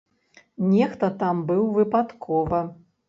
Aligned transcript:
Нехта 0.71 1.09
там 1.19 1.43
быў 1.53 1.61
выпадкова. 1.77 2.65